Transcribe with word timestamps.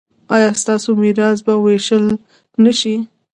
ایا 0.35 0.49
ستاسو 0.61 0.89
میراث 1.01 1.39
به 1.45 1.53
ویشل 1.63 2.05
نه 2.63 2.71
شي؟ 2.79 2.95